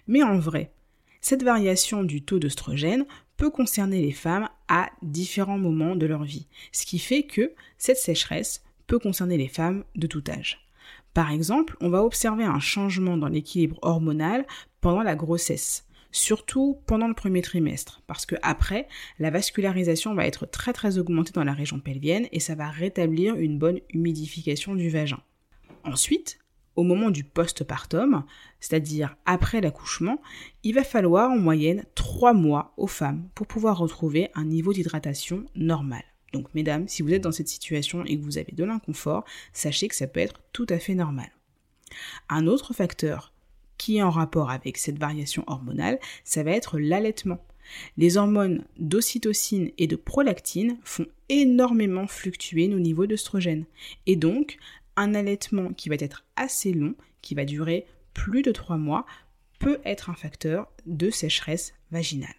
Mais 0.06 0.22
en 0.22 0.38
vrai, 0.38 0.72
cette 1.20 1.42
variation 1.42 2.02
du 2.02 2.22
taux 2.22 2.38
d'oestrogène 2.38 3.04
peut 3.36 3.50
concerner 3.50 4.00
les 4.00 4.12
femmes 4.12 4.48
à 4.68 4.90
différents 5.02 5.58
moments 5.58 5.96
de 5.96 6.06
leur 6.06 6.24
vie, 6.24 6.46
ce 6.72 6.86
qui 6.86 6.98
fait 6.98 7.24
que 7.24 7.52
cette 7.78 7.98
sécheresse 7.98 8.62
peut 8.86 8.98
concerner 8.98 9.36
les 9.36 9.48
femmes 9.48 9.84
de 9.96 10.06
tout 10.06 10.24
âge. 10.28 10.66
Par 11.12 11.30
exemple, 11.30 11.76
on 11.80 11.88
va 11.88 12.04
observer 12.04 12.44
un 12.44 12.60
changement 12.60 13.16
dans 13.16 13.28
l'équilibre 13.28 13.78
hormonal 13.82 14.46
pendant 14.80 15.02
la 15.02 15.16
grossesse, 15.16 15.85
surtout 16.12 16.80
pendant 16.86 17.08
le 17.08 17.14
premier 17.14 17.42
trimestre, 17.42 18.02
parce 18.06 18.26
que 18.26 18.36
après, 18.42 18.88
la 19.18 19.30
vascularisation 19.30 20.14
va 20.14 20.26
être 20.26 20.46
très 20.46 20.72
très 20.72 20.98
augmentée 20.98 21.32
dans 21.32 21.44
la 21.44 21.52
région 21.52 21.80
pelvienne 21.80 22.26
et 22.32 22.40
ça 22.40 22.54
va 22.54 22.68
rétablir 22.68 23.34
une 23.34 23.58
bonne 23.58 23.80
humidification 23.90 24.74
du 24.74 24.88
vagin. 24.88 25.20
Ensuite, 25.84 26.38
au 26.74 26.82
moment 26.82 27.10
du 27.10 27.24
postpartum, 27.24 28.24
c'est-à-dire 28.60 29.16
après 29.24 29.60
l'accouchement, 29.60 30.20
il 30.62 30.74
va 30.74 30.84
falloir 30.84 31.30
en 31.30 31.38
moyenne 31.38 31.84
3 31.94 32.34
mois 32.34 32.74
aux 32.76 32.86
femmes 32.86 33.28
pour 33.34 33.46
pouvoir 33.46 33.78
retrouver 33.78 34.28
un 34.34 34.44
niveau 34.44 34.72
d'hydratation 34.72 35.46
normal. 35.54 36.04
Donc 36.32 36.54
mesdames, 36.54 36.86
si 36.86 37.02
vous 37.02 37.12
êtes 37.14 37.22
dans 37.22 37.32
cette 37.32 37.48
situation 37.48 38.04
et 38.04 38.18
que 38.18 38.22
vous 38.22 38.36
avez 38.36 38.52
de 38.52 38.64
l'inconfort, 38.64 39.24
sachez 39.52 39.88
que 39.88 39.94
ça 39.94 40.06
peut 40.06 40.20
être 40.20 40.42
tout 40.52 40.66
à 40.68 40.78
fait 40.78 40.94
normal. 40.94 41.30
Un 42.28 42.46
autre 42.46 42.74
facteur 42.74 43.32
qui 43.78 43.98
est 43.98 44.02
en 44.02 44.10
rapport 44.10 44.50
avec 44.50 44.78
cette 44.78 44.98
variation 44.98 45.44
hormonale, 45.46 45.98
ça 46.24 46.42
va 46.42 46.52
être 46.52 46.78
l'allaitement. 46.78 47.44
Les 47.96 48.16
hormones 48.16 48.64
d'ocytocine 48.78 49.70
et 49.78 49.86
de 49.86 49.96
prolactine 49.96 50.78
font 50.84 51.06
énormément 51.28 52.06
fluctuer 52.06 52.68
nos 52.68 52.78
niveaux 52.78 53.06
d'œstrogène. 53.06 53.64
Et 54.06 54.16
donc, 54.16 54.58
un 54.96 55.14
allaitement 55.14 55.72
qui 55.72 55.88
va 55.88 55.96
être 55.98 56.24
assez 56.36 56.72
long, 56.72 56.94
qui 57.22 57.34
va 57.34 57.44
durer 57.44 57.86
plus 58.14 58.42
de 58.42 58.52
3 58.52 58.76
mois, 58.76 59.04
peut 59.58 59.78
être 59.84 60.10
un 60.10 60.14
facteur 60.14 60.70
de 60.86 61.10
sécheresse 61.10 61.74
vaginale. 61.90 62.36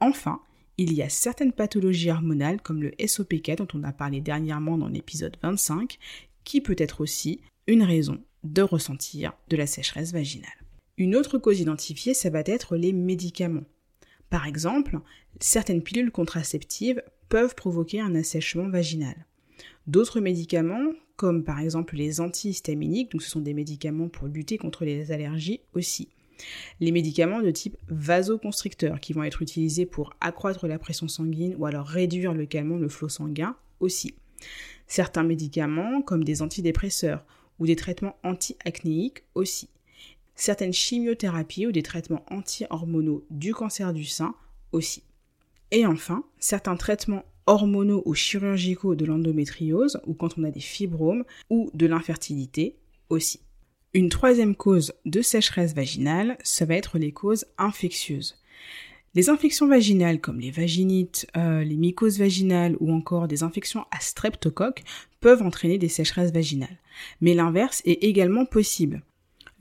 Enfin, 0.00 0.40
il 0.78 0.94
y 0.94 1.02
a 1.02 1.08
certaines 1.08 1.52
pathologies 1.52 2.10
hormonales 2.10 2.60
comme 2.60 2.82
le 2.82 2.92
SOPK 3.06 3.56
dont 3.56 3.68
on 3.74 3.84
a 3.84 3.92
parlé 3.92 4.20
dernièrement 4.20 4.78
dans 4.78 4.88
l'épisode 4.88 5.36
25 5.42 5.98
qui 6.44 6.60
peut 6.60 6.76
être 6.78 7.02
aussi 7.02 7.40
une 7.66 7.82
raison 7.82 8.22
de 8.44 8.62
ressentir 8.62 9.32
de 9.48 9.56
la 9.56 9.66
sécheresse 9.66 10.12
vaginale. 10.12 10.50
Une 10.96 11.16
autre 11.16 11.38
cause 11.38 11.60
identifiée, 11.60 12.14
ça 12.14 12.30
va 12.30 12.42
être 12.44 12.76
les 12.76 12.92
médicaments. 12.92 13.64
Par 14.28 14.46
exemple, 14.46 14.98
certaines 15.40 15.82
pilules 15.82 16.12
contraceptives 16.12 17.02
peuvent 17.28 17.54
provoquer 17.54 18.00
un 18.00 18.14
assèchement 18.14 18.68
vaginal. 18.68 19.26
D'autres 19.86 20.20
médicaments, 20.20 20.92
comme 21.16 21.44
par 21.44 21.58
exemple 21.60 21.96
les 21.96 22.20
antihistaminiques, 22.20 23.12
donc 23.12 23.22
ce 23.22 23.30
sont 23.30 23.40
des 23.40 23.54
médicaments 23.54 24.08
pour 24.08 24.28
lutter 24.28 24.58
contre 24.58 24.84
les 24.84 25.10
allergies 25.12 25.60
aussi. 25.74 26.08
Les 26.80 26.92
médicaments 26.92 27.42
de 27.42 27.50
type 27.50 27.76
vasoconstricteur 27.88 29.00
qui 29.00 29.12
vont 29.12 29.24
être 29.24 29.42
utilisés 29.42 29.86
pour 29.86 30.14
accroître 30.20 30.66
la 30.66 30.78
pression 30.78 31.08
sanguine 31.08 31.54
ou 31.58 31.66
alors 31.66 31.86
réduire 31.86 32.34
localement 32.34 32.76
le 32.76 32.88
flot 32.88 33.08
sanguin 33.08 33.56
aussi. 33.80 34.14
Certains 34.86 35.22
médicaments 35.22 36.02
comme 36.02 36.24
des 36.24 36.42
antidépresseurs 36.42 37.24
ou 37.60 37.66
des 37.66 37.76
traitements 37.76 38.16
anti-acnéiques 38.24 39.22
aussi. 39.34 39.68
Certaines 40.34 40.72
chimiothérapies 40.72 41.66
ou 41.66 41.72
des 41.72 41.82
traitements 41.82 42.24
anti-hormonaux 42.30 43.24
du 43.30 43.54
cancer 43.54 43.92
du 43.92 44.06
sein 44.06 44.34
aussi. 44.72 45.04
Et 45.70 45.86
enfin, 45.86 46.24
certains 46.40 46.76
traitements 46.76 47.24
hormonaux 47.46 48.02
ou 48.06 48.14
chirurgicaux 48.14 48.94
de 48.94 49.04
l'endométriose 49.04 50.00
ou 50.06 50.14
quand 50.14 50.38
on 50.38 50.44
a 50.44 50.50
des 50.50 50.60
fibromes 50.60 51.24
ou 51.50 51.70
de 51.74 51.86
l'infertilité 51.86 52.76
aussi. 53.08 53.40
Une 53.92 54.08
troisième 54.08 54.54
cause 54.54 54.92
de 55.04 55.20
sécheresse 55.20 55.74
vaginale, 55.74 56.38
ça 56.42 56.64
va 56.64 56.76
être 56.76 56.98
les 56.98 57.12
causes 57.12 57.46
infectieuses. 57.58 58.36
Les 59.14 59.28
infections 59.28 59.66
vaginales 59.66 60.20
comme 60.20 60.38
les 60.38 60.52
vaginites, 60.52 61.26
euh, 61.36 61.64
les 61.64 61.76
mycoses 61.76 62.20
vaginales 62.20 62.76
ou 62.78 62.92
encore 62.92 63.26
des 63.26 63.42
infections 63.42 63.84
à 63.90 63.98
streptocoque 63.98 64.84
peuvent 65.20 65.42
entraîner 65.42 65.78
des 65.78 65.88
sécheresses 65.88 66.32
vaginales. 66.32 66.78
Mais 67.20 67.34
l'inverse 67.34 67.82
est 67.84 68.04
également 68.04 68.46
possible. 68.46 69.02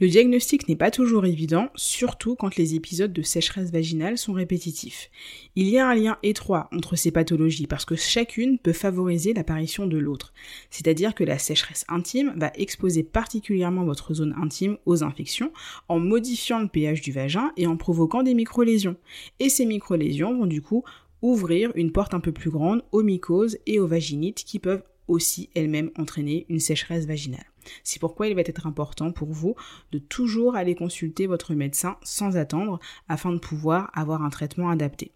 Le 0.01 0.07
diagnostic 0.07 0.69
n'est 0.69 0.77
pas 0.77 0.91
toujours 0.91 1.25
évident, 1.25 1.67
surtout 1.75 2.35
quand 2.35 2.55
les 2.55 2.73
épisodes 2.73 3.11
de 3.11 3.21
sécheresse 3.21 3.69
vaginale 3.69 4.17
sont 4.17 4.31
répétitifs. 4.31 5.11
Il 5.57 5.67
y 5.67 5.77
a 5.77 5.89
un 5.89 5.93
lien 5.93 6.17
étroit 6.23 6.69
entre 6.71 6.95
ces 6.95 7.11
pathologies 7.11 7.67
parce 7.67 7.83
que 7.83 7.97
chacune 7.97 8.59
peut 8.59 8.71
favoriser 8.71 9.33
l'apparition 9.33 9.87
de 9.87 9.97
l'autre. 9.97 10.33
C'est-à-dire 10.69 11.13
que 11.13 11.25
la 11.25 11.37
sécheresse 11.37 11.83
intime 11.89 12.33
va 12.37 12.53
exposer 12.55 13.03
particulièrement 13.03 13.83
votre 13.83 14.13
zone 14.13 14.33
intime 14.41 14.77
aux 14.85 15.03
infections 15.03 15.51
en 15.89 15.99
modifiant 15.99 16.59
le 16.59 16.69
pH 16.69 17.01
du 17.01 17.11
vagin 17.11 17.51
et 17.57 17.67
en 17.67 17.75
provoquant 17.75 18.23
des 18.23 18.35
micro-lésions. 18.35 18.95
Et 19.41 19.49
ces 19.49 19.65
micro-lésions 19.65 20.37
vont 20.37 20.47
du 20.47 20.61
coup 20.61 20.85
ouvrir 21.21 21.73
une 21.75 21.91
porte 21.91 22.13
un 22.13 22.21
peu 22.21 22.31
plus 22.31 22.51
grande 22.51 22.85
aux 22.93 23.03
mycoses 23.03 23.57
et 23.65 23.81
aux 23.81 23.87
vaginites 23.87 24.45
qui 24.45 24.59
peuvent 24.59 24.83
aussi 25.09 25.49
elles-mêmes 25.55 25.91
entraîner 25.97 26.45
une 26.47 26.61
sécheresse 26.61 27.05
vaginale. 27.05 27.43
C'est 27.83 27.99
pourquoi 27.99 28.27
il 28.27 28.35
va 28.35 28.41
être 28.41 28.67
important 28.67 29.11
pour 29.11 29.31
vous 29.31 29.55
de 29.91 29.99
toujours 29.99 30.55
aller 30.55 30.75
consulter 30.75 31.27
votre 31.27 31.53
médecin 31.53 31.97
sans 32.03 32.37
attendre 32.37 32.79
afin 33.07 33.31
de 33.31 33.39
pouvoir 33.39 33.91
avoir 33.93 34.23
un 34.23 34.29
traitement 34.29 34.69
adapté. 34.69 35.11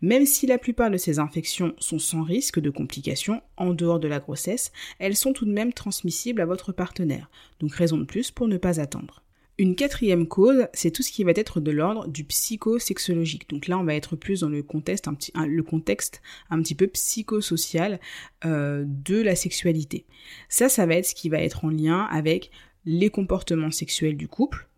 Même 0.00 0.26
si 0.26 0.46
la 0.46 0.58
plupart 0.58 0.90
de 0.90 0.96
ces 0.96 1.18
infections 1.18 1.74
sont 1.78 1.98
sans 1.98 2.22
risque 2.22 2.60
de 2.60 2.70
complications 2.70 3.42
en 3.56 3.72
dehors 3.72 4.00
de 4.00 4.08
la 4.08 4.20
grossesse, 4.20 4.72
elles 4.98 5.16
sont 5.16 5.32
tout 5.32 5.46
de 5.46 5.52
même 5.52 5.72
transmissibles 5.72 6.40
à 6.40 6.46
votre 6.46 6.72
partenaire, 6.72 7.30
donc 7.60 7.72
raison 7.74 7.96
de 7.96 8.04
plus 8.04 8.30
pour 8.30 8.48
ne 8.48 8.58
pas 8.58 8.80
attendre. 8.80 9.22
Une 9.58 9.76
quatrième 9.76 10.26
cause, 10.26 10.66
c'est 10.72 10.90
tout 10.90 11.02
ce 11.02 11.12
qui 11.12 11.24
va 11.24 11.32
être 11.34 11.60
de 11.60 11.70
l'ordre 11.70 12.08
du 12.08 12.24
psychosexologique. 12.24 13.48
Donc 13.50 13.68
là, 13.68 13.78
on 13.78 13.84
va 13.84 13.94
être 13.94 14.16
plus 14.16 14.40
dans 14.40 14.48
le 14.48 14.62
contexte 14.62 15.08
un 15.08 15.14
petit, 15.14 15.32
contexte 15.68 16.22
un 16.48 16.62
petit 16.62 16.74
peu 16.74 16.86
psychosocial 16.86 18.00
euh, 18.46 18.84
de 18.86 19.20
la 19.20 19.36
sexualité. 19.36 20.06
Ça, 20.48 20.70
ça 20.70 20.86
va 20.86 20.94
être 20.94 21.06
ce 21.06 21.14
qui 21.14 21.28
va 21.28 21.38
être 21.38 21.66
en 21.66 21.68
lien 21.68 22.08
avec 22.10 22.50
les 22.86 23.10
comportements 23.10 23.70
sexuels 23.70 24.16
du 24.16 24.26
couple, 24.26 24.68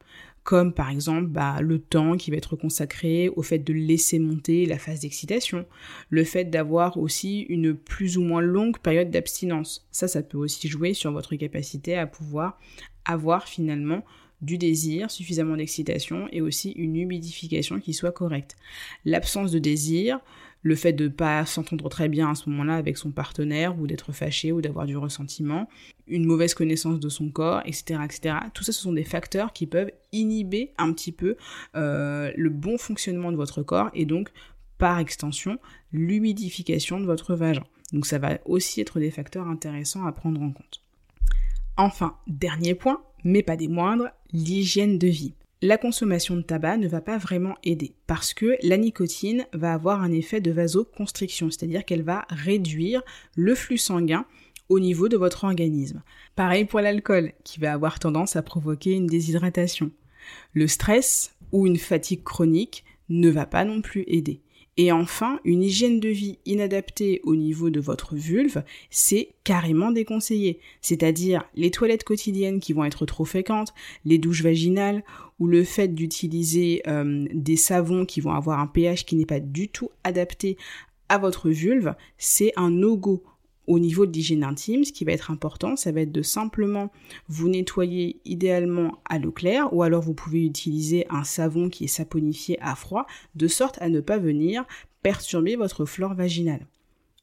comme 0.42 0.74
par 0.74 0.90
exemple 0.90 1.26
bah, 1.26 1.60
le 1.62 1.78
temps 1.78 2.16
qui 2.16 2.32
va 2.32 2.36
être 2.36 2.56
consacré 2.56 3.30
au 3.30 3.42
fait 3.42 3.60
de 3.60 3.72
laisser 3.72 4.18
monter 4.18 4.66
la 4.66 4.78
phase 4.78 5.00
d'excitation, 5.00 5.66
le 6.10 6.24
fait 6.24 6.44
d'avoir 6.44 6.98
aussi 6.98 7.40
une 7.42 7.74
plus 7.74 8.18
ou 8.18 8.22
moins 8.22 8.42
longue 8.42 8.78
période 8.78 9.10
d'abstinence. 9.10 9.86
Ça, 9.92 10.08
ça 10.08 10.22
peut 10.22 10.36
aussi 10.36 10.68
jouer 10.68 10.94
sur 10.94 11.12
votre 11.12 11.36
capacité 11.36 11.96
à 11.96 12.06
pouvoir 12.06 12.58
avoir 13.06 13.48
finalement 13.48 14.04
du 14.44 14.58
désir, 14.58 15.10
suffisamment 15.10 15.56
d'excitation 15.56 16.28
et 16.32 16.40
aussi 16.40 16.70
une 16.72 16.96
humidification 16.96 17.80
qui 17.80 17.94
soit 17.94 18.12
correcte. 18.12 18.56
L'absence 19.04 19.50
de 19.50 19.58
désir, 19.58 20.20
le 20.62 20.74
fait 20.74 20.92
de 20.92 21.04
ne 21.04 21.08
pas 21.08 21.44
s'entendre 21.46 21.88
très 21.88 22.08
bien 22.08 22.30
à 22.30 22.34
ce 22.34 22.48
moment-là 22.48 22.76
avec 22.76 22.96
son 22.96 23.10
partenaire 23.10 23.78
ou 23.78 23.86
d'être 23.86 24.12
fâché 24.12 24.50
ou 24.50 24.60
d'avoir 24.60 24.86
du 24.86 24.96
ressentiment, 24.96 25.68
une 26.06 26.24
mauvaise 26.24 26.54
connaissance 26.54 27.00
de 27.00 27.08
son 27.08 27.30
corps, 27.30 27.60
etc., 27.66 28.00
etc. 28.04 28.36
Tout 28.54 28.64
ça, 28.64 28.72
ce 28.72 28.80
sont 28.80 28.92
des 28.92 29.04
facteurs 29.04 29.52
qui 29.52 29.66
peuvent 29.66 29.92
inhiber 30.12 30.72
un 30.78 30.92
petit 30.92 31.12
peu 31.12 31.36
euh, 31.76 32.32
le 32.36 32.50
bon 32.50 32.78
fonctionnement 32.78 33.30
de 33.30 33.36
votre 33.36 33.62
corps 33.62 33.90
et 33.94 34.06
donc, 34.06 34.30
par 34.78 34.98
extension, 34.98 35.58
l'humidification 35.92 36.98
de 36.98 37.04
votre 37.04 37.34
vagin. 37.34 37.64
Donc 37.92 38.06
ça 38.06 38.18
va 38.18 38.38
aussi 38.44 38.80
être 38.80 38.98
des 38.98 39.10
facteurs 39.10 39.46
intéressants 39.46 40.06
à 40.06 40.12
prendre 40.12 40.40
en 40.42 40.50
compte. 40.50 40.83
Enfin, 41.76 42.16
dernier 42.26 42.74
point, 42.74 43.02
mais 43.24 43.42
pas 43.42 43.56
des 43.56 43.68
moindres, 43.68 44.08
l'hygiène 44.32 44.98
de 44.98 45.08
vie. 45.08 45.34
La 45.60 45.78
consommation 45.78 46.36
de 46.36 46.42
tabac 46.42 46.76
ne 46.76 46.88
va 46.88 47.00
pas 47.00 47.16
vraiment 47.16 47.56
aider 47.64 47.94
parce 48.06 48.34
que 48.34 48.56
la 48.62 48.76
nicotine 48.76 49.46
va 49.54 49.72
avoir 49.72 50.02
un 50.02 50.12
effet 50.12 50.40
de 50.40 50.50
vasoconstriction, 50.50 51.50
c'est-à-dire 51.50 51.84
qu'elle 51.84 52.02
va 52.02 52.26
réduire 52.28 53.02
le 53.34 53.54
flux 53.54 53.78
sanguin 53.78 54.26
au 54.68 54.78
niveau 54.78 55.08
de 55.08 55.16
votre 55.16 55.44
organisme. 55.44 56.02
Pareil 56.36 56.64
pour 56.64 56.80
l'alcool 56.80 57.32
qui 57.44 57.60
va 57.60 57.72
avoir 57.72 57.98
tendance 57.98 58.36
à 58.36 58.42
provoquer 58.42 58.92
une 58.92 59.06
déshydratation. 59.06 59.90
Le 60.52 60.66
stress 60.66 61.34
ou 61.50 61.66
une 61.66 61.78
fatigue 61.78 62.22
chronique 62.22 62.84
ne 63.08 63.30
va 63.30 63.46
pas 63.46 63.64
non 63.64 63.80
plus 63.80 64.04
aider. 64.06 64.40
Et 64.76 64.90
enfin, 64.90 65.38
une 65.44 65.62
hygiène 65.62 66.00
de 66.00 66.08
vie 66.08 66.38
inadaptée 66.46 67.20
au 67.22 67.36
niveau 67.36 67.70
de 67.70 67.78
votre 67.78 68.16
vulve, 68.16 68.64
c'est 68.90 69.28
carrément 69.44 69.92
déconseillé. 69.92 70.58
C'est-à-dire 70.80 71.44
les 71.54 71.70
toilettes 71.70 72.02
quotidiennes 72.02 72.58
qui 72.58 72.72
vont 72.72 72.84
être 72.84 73.06
trop 73.06 73.24
fréquentes, 73.24 73.72
les 74.04 74.18
douches 74.18 74.42
vaginales 74.42 75.04
ou 75.38 75.46
le 75.46 75.62
fait 75.62 75.94
d'utiliser 75.94 76.82
euh, 76.88 77.26
des 77.32 77.56
savons 77.56 78.04
qui 78.04 78.20
vont 78.20 78.32
avoir 78.32 78.58
un 78.58 78.66
pH 78.66 79.04
qui 79.06 79.14
n'est 79.14 79.26
pas 79.26 79.40
du 79.40 79.68
tout 79.68 79.90
adapté 80.02 80.56
à 81.08 81.18
votre 81.18 81.50
vulve, 81.50 81.94
c'est 82.18 82.52
un 82.56 82.70
no-go 82.70 83.22
au 83.66 83.78
niveau 83.78 84.06
de 84.06 84.12
l'hygiène 84.12 84.44
intime, 84.44 84.84
ce 84.84 84.92
qui 84.92 85.04
va 85.04 85.12
être 85.12 85.30
important, 85.30 85.76
ça 85.76 85.92
va 85.92 86.02
être 86.02 86.12
de 86.12 86.22
simplement 86.22 86.90
vous 87.28 87.48
nettoyer 87.48 88.20
idéalement 88.24 88.98
à 89.08 89.18
l'eau 89.18 89.32
claire 89.32 89.72
ou 89.72 89.82
alors 89.82 90.02
vous 90.02 90.14
pouvez 90.14 90.44
utiliser 90.44 91.06
un 91.10 91.24
savon 91.24 91.68
qui 91.68 91.84
est 91.84 91.88
saponifié 91.88 92.58
à 92.60 92.74
froid 92.74 93.06
de 93.34 93.48
sorte 93.48 93.78
à 93.80 93.88
ne 93.88 94.00
pas 94.00 94.18
venir 94.18 94.64
perturber 95.02 95.56
votre 95.56 95.84
flore 95.84 96.14
vaginale. 96.14 96.66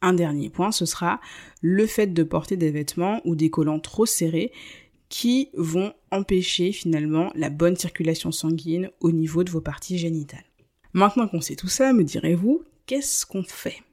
Un 0.02 0.14
dernier 0.14 0.50
point, 0.50 0.72
ce 0.72 0.86
sera 0.86 1.20
le 1.62 1.86
fait 1.86 2.08
de 2.08 2.24
porter 2.24 2.58
des 2.58 2.72
vêtements 2.72 3.22
ou 3.24 3.36
des 3.36 3.52
collants 3.52 3.80
trop 3.80 4.08
serrés 4.08 4.52
qui 5.10 5.50
vont 5.54 5.94
empêcher 6.10 6.72
finalement 6.72 7.32
la 7.36 7.50
bonne 7.50 7.76
circulation 7.76 8.32
sanguine 8.32 8.90
au 9.00 9.12
niveau 9.12 9.44
de 9.44 9.52
vos 9.52 9.62
parties 9.62 9.98
génitales. 9.98 10.46
Maintenant 10.94 11.28
qu'on 11.28 11.42
sait 11.42 11.56
tout 11.56 11.68
ça, 11.68 11.94
me 11.94 12.04
direz-vous, 12.04 12.64
qu'est-ce 12.86 13.26
qu'on 13.26 13.44
fait? 13.44 13.84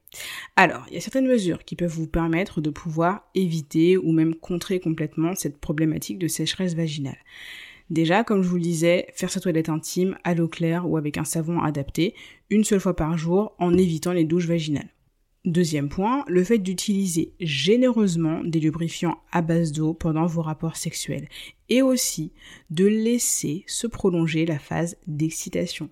Alors, 0.56 0.84
il 0.88 0.94
y 0.94 0.96
a 0.96 1.00
certaines 1.00 1.26
mesures 1.26 1.64
qui 1.64 1.76
peuvent 1.76 1.90
vous 1.92 2.06
permettre 2.06 2.60
de 2.60 2.70
pouvoir 2.70 3.28
éviter 3.34 3.96
ou 3.96 4.12
même 4.12 4.34
contrer 4.34 4.80
complètement 4.80 5.34
cette 5.34 5.58
problématique 5.58 6.18
de 6.18 6.28
sécheresse 6.28 6.74
vaginale. 6.74 7.18
Déjà, 7.90 8.24
comme 8.24 8.42
je 8.42 8.48
vous 8.48 8.56
le 8.56 8.62
disais, 8.62 9.06
faire 9.14 9.30
sa 9.30 9.40
toilette 9.40 9.68
intime 9.68 10.18
à 10.24 10.34
l'eau 10.34 10.48
claire 10.48 10.88
ou 10.88 10.96
avec 10.96 11.16
un 11.16 11.24
savon 11.24 11.60
adapté, 11.60 12.14
une 12.50 12.64
seule 12.64 12.80
fois 12.80 12.96
par 12.96 13.16
jour 13.16 13.54
en 13.58 13.76
évitant 13.78 14.12
les 14.12 14.24
douches 14.24 14.46
vaginales. 14.46 14.90
Deuxième 15.48 15.88
point, 15.88 16.26
le 16.28 16.44
fait 16.44 16.58
d'utiliser 16.58 17.32
généreusement 17.40 18.42
des 18.44 18.60
lubrifiants 18.60 19.22
à 19.32 19.40
base 19.40 19.72
d'eau 19.72 19.94
pendant 19.94 20.26
vos 20.26 20.42
rapports 20.42 20.76
sexuels 20.76 21.26
et 21.70 21.80
aussi 21.80 22.32
de 22.68 22.84
laisser 22.84 23.64
se 23.66 23.86
prolonger 23.86 24.44
la 24.44 24.58
phase 24.58 24.98
d'excitation. 25.06 25.88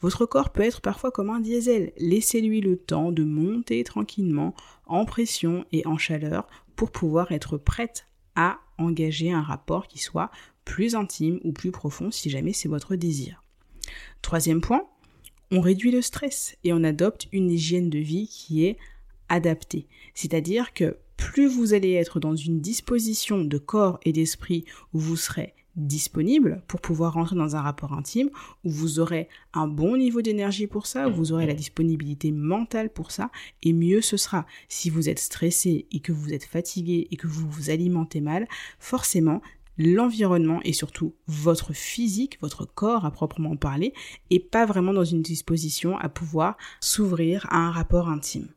Votre 0.00 0.26
corps 0.26 0.50
peut 0.50 0.62
être 0.62 0.80
parfois 0.80 1.10
comme 1.10 1.28
un 1.28 1.40
diesel. 1.40 1.92
Laissez-lui 1.96 2.60
le 2.60 2.76
temps 2.76 3.10
de 3.10 3.24
monter 3.24 3.82
tranquillement 3.82 4.54
en 4.86 5.04
pression 5.04 5.64
et 5.72 5.84
en 5.88 5.98
chaleur 5.98 6.46
pour 6.76 6.92
pouvoir 6.92 7.32
être 7.32 7.58
prête 7.58 8.06
à 8.36 8.60
engager 8.78 9.32
un 9.32 9.42
rapport 9.42 9.88
qui 9.88 9.98
soit 9.98 10.30
plus 10.64 10.94
intime 10.94 11.40
ou 11.42 11.50
plus 11.50 11.72
profond 11.72 12.12
si 12.12 12.30
jamais 12.30 12.52
c'est 12.52 12.68
votre 12.68 12.94
désir. 12.94 13.42
Troisième 14.22 14.60
point, 14.60 14.84
on 15.50 15.60
réduit 15.60 15.90
le 15.90 16.00
stress 16.00 16.56
et 16.62 16.72
on 16.72 16.84
adopte 16.84 17.26
une 17.32 17.50
hygiène 17.50 17.90
de 17.90 17.98
vie 17.98 18.28
qui 18.28 18.66
est 18.66 18.78
adapté. 19.30 19.86
C'est-à-dire 20.12 20.74
que 20.74 20.98
plus 21.16 21.46
vous 21.46 21.72
allez 21.72 21.92
être 21.92 22.20
dans 22.20 22.36
une 22.36 22.60
disposition 22.60 23.44
de 23.44 23.58
corps 23.58 23.98
et 24.04 24.12
d'esprit 24.12 24.64
où 24.92 24.98
vous 24.98 25.16
serez 25.16 25.54
disponible 25.76 26.62
pour 26.66 26.80
pouvoir 26.80 27.14
rentrer 27.14 27.36
dans 27.36 27.56
un 27.56 27.60
rapport 27.60 27.92
intime, 27.92 28.30
où 28.64 28.70
vous 28.70 29.00
aurez 29.00 29.28
un 29.54 29.66
bon 29.68 29.96
niveau 29.96 30.22
d'énergie 30.22 30.66
pour 30.66 30.86
ça, 30.86 31.08
où 31.08 31.12
vous 31.12 31.32
aurez 31.32 31.46
la 31.46 31.54
disponibilité 31.54 32.32
mentale 32.32 32.90
pour 32.90 33.10
ça, 33.10 33.30
et 33.62 33.72
mieux 33.72 34.00
ce 34.00 34.16
sera. 34.16 34.46
Si 34.68 34.90
vous 34.90 35.08
êtes 35.08 35.18
stressé 35.18 35.86
et 35.92 36.00
que 36.00 36.12
vous 36.12 36.32
êtes 36.32 36.44
fatigué 36.44 37.08
et 37.10 37.16
que 37.16 37.26
vous 37.26 37.48
vous 37.48 37.70
alimentez 37.70 38.20
mal, 38.20 38.46
forcément, 38.78 39.40
l'environnement 39.78 40.60
et 40.64 40.72
surtout 40.72 41.14
votre 41.26 41.72
physique, 41.72 42.38
votre 42.40 42.66
corps 42.66 43.06
à 43.06 43.10
proprement 43.10 43.56
parler, 43.56 43.94
est 44.30 44.40
pas 44.40 44.66
vraiment 44.66 44.92
dans 44.92 45.04
une 45.04 45.22
disposition 45.22 45.96
à 45.98 46.08
pouvoir 46.08 46.56
s'ouvrir 46.80 47.46
à 47.50 47.58
un 47.58 47.70
rapport 47.70 48.08
intime. 48.08 48.48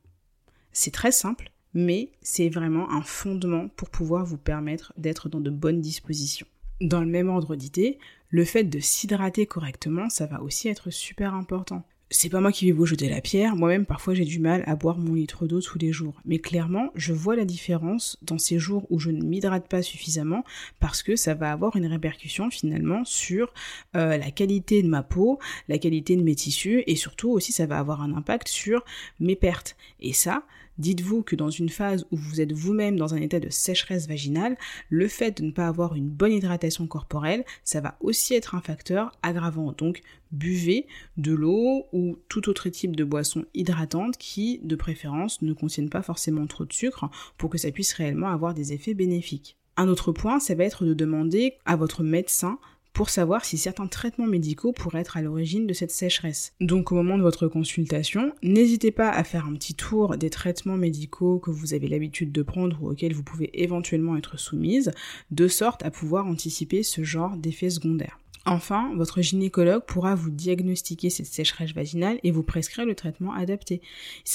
C'est 0.74 0.92
très 0.92 1.12
simple, 1.12 1.52
mais 1.74 2.12
c'est 2.22 2.50
vraiment 2.50 2.92
un 2.92 3.02
fondement 3.02 3.70
pour 3.70 3.90
pouvoir 3.90 4.26
vous 4.26 4.38
permettre 4.38 4.94
d'être 4.98 5.30
dans 5.30 5.40
de 5.40 5.50
bonnes 5.50 5.82
dispositions. 5.82 6.48
Dans 6.82 7.00
le 7.00 7.08
même 7.08 7.30
ordre 7.30 7.56
d'idée, 7.56 8.00
le 8.30 8.44
fait 8.44 8.64
de 8.64 8.80
s'hydrater 8.80 9.46
correctement, 9.46 10.10
ça 10.10 10.26
va 10.26 10.42
aussi 10.42 10.68
être 10.68 10.90
super 10.90 11.36
important 11.36 11.86
c'est 12.14 12.30
pas 12.30 12.42
moi 12.42 12.52
qui 12.52 12.66
vais 12.66 12.72
vous 12.72 12.86
jeter 12.86 13.10
la 13.10 13.22
pierre, 13.22 13.56
moi-même 13.56 13.86
parfois 13.86 14.14
j'ai 14.14 14.24
du 14.24 14.40
mal 14.40 14.64
à 14.68 14.76
boire 14.76 14.98
mon 14.98 15.16
litre 15.16 15.48
d'eau 15.48 15.62
tous 15.62 15.80
les 15.80 15.92
jours. 15.92 16.22
Mais 16.26 16.38
clairement, 16.38 16.92
je 16.96 17.12
vois 17.12 17.36
la 17.36 17.44
différence 17.44 18.18
dans 18.22 18.38
ces 18.38 18.60
jours 18.60 18.86
où 18.92 19.00
je 19.00 19.10
ne 19.10 19.24
m'hydrate 19.24 19.68
pas 19.68 19.82
suffisamment 19.82 20.44
parce 20.80 21.02
que 21.02 21.16
ça 21.16 21.34
va 21.34 21.52
avoir 21.52 21.76
une 21.76 21.88
répercussion 21.88 22.52
finalement 22.52 23.04
sur 23.04 23.52
euh, 23.96 24.18
la 24.18 24.30
qualité 24.30 24.84
de 24.84 24.88
ma 24.88 25.02
peau, 25.02 25.40
la 25.68 25.80
qualité 25.80 26.16
de 26.16 26.22
mes 26.22 26.36
tissus 26.36 26.84
et 26.86 26.96
surtout 26.96 27.32
aussi 27.32 27.52
ça 27.52 27.66
va 27.66 27.80
avoir 27.80 28.02
un 28.02 28.14
impact 28.14 28.48
sur 28.48 28.86
mes 29.20 29.36
pertes. 29.36 29.76
Et 30.00 30.14
ça, 30.14 30.44
Dites-vous 30.78 31.22
que 31.22 31.36
dans 31.36 31.50
une 31.50 31.70
phase 31.70 32.06
où 32.12 32.18
vous 32.18 32.42
êtes 32.42 32.52
vous-même 32.52 32.98
dans 32.98 33.14
un 33.14 33.22
état 33.22 33.40
de 33.40 33.50
sécheresse 33.50 34.08
vaginale, 34.08 34.58
le 34.90 35.08
fait 35.08 35.38
de 35.38 35.46
ne 35.46 35.52
pas 35.52 35.68
avoir 35.68 35.96
une 35.96 36.10
bonne 36.10 36.32
hydratation 36.32 36.88
corporelle, 36.88 37.46
ça 37.64 37.82
va 37.82 37.96
aussi 38.00 38.34
être 38.34 38.56
un 38.56 38.62
facteur 38.62 39.12
aggravant. 39.22 39.72
Donc 39.74 40.02
buvez 40.32 40.88
de 41.18 41.32
l'eau 41.32 41.86
ou 41.94 42.18
tout 42.28 42.50
autre 42.50 42.70
type 42.70 42.96
de 42.96 43.04
boisson 43.04 43.46
hydratante 43.54 44.18
qui, 44.18 44.60
de 44.64 44.76
préférence, 44.76 45.42
ne 45.42 45.54
contiennent 45.54 45.90
pas 45.90 46.02
forcément 46.02 46.48
trop 46.48 46.66
de 46.66 46.74
sucre 46.74 47.10
pour 47.38 47.50
que 47.50 47.58
ça 47.58 47.72
puisse 47.72 47.94
réellement 47.94 48.30
avoir 48.30 48.54
des 48.54 48.74
effets 48.74 48.96
bénéfiques. 48.96 49.58
Un 49.76 49.88
autre 49.88 50.12
point, 50.12 50.40
ça 50.40 50.54
va 50.54 50.66
être 50.66 50.86
de 50.86 50.94
demander 50.94 51.56
à 51.66 51.76
votre 51.76 52.04
médecin 52.04 52.60
pour 52.94 53.10
savoir 53.10 53.44
si 53.44 53.58
certains 53.58 53.88
traitements 53.88 54.28
médicaux 54.28 54.72
pourraient 54.72 55.02
être 55.02 55.18
à 55.18 55.22
l'origine 55.22 55.68
de 55.68 55.74
cette 55.74 55.92
sécheresse. 55.92 56.54
Donc 56.62 56.92
au 56.92 56.96
moment 56.96 57.18
de 57.18 57.24
votre 57.24 57.48
consultation, 57.48 58.34
n'hésitez 58.44 58.92
pas 58.92 59.10
à 59.10 59.24
faire 59.24 59.48
un 59.48 59.54
petit 59.54 59.74
tour 59.74 60.18
des 60.18 60.30
traitements 60.30 60.78
médicaux 60.78 61.40
que 61.40 61.52
vous 61.52 61.74
avez 61.74 61.88
l'habitude 61.88 62.32
de 62.32 62.42
prendre 62.44 62.82
ou 62.82 62.90
auxquels 62.90 63.14
vous 63.14 63.24
pouvez 63.24 63.50
éventuellement 63.62 64.16
être 64.16 64.38
soumise, 64.38 64.92
de 65.32 65.48
sorte 65.48 65.84
à 65.84 65.92
pouvoir 65.92 66.28
anticiper 66.28 66.84
ce 66.84 67.04
genre 67.04 67.36
d'effets 67.36 67.72
secondaires. 67.72 68.20
Enfin, 68.46 68.94
votre 68.96 69.22
gynécologue 69.22 69.86
pourra 69.86 70.16
vous 70.16 70.30
diagnostiquer 70.30 71.10
cette 71.10 71.28
sécheresse 71.28 71.74
vaginale 71.74 72.20
et 72.24 72.32
vous 72.32 72.44
prescrire 72.44 72.86
le 72.86 72.94
traitement 72.94 73.34
adapté. 73.34 73.82